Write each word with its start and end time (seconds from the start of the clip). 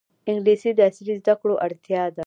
انګلیسي 0.29 0.69
د 0.75 0.79
عصري 0.87 1.13
زده 1.21 1.33
کړو 1.39 1.55
اړتیا 1.65 2.03
ده 2.15 2.19